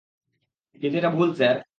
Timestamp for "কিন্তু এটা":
0.75-1.09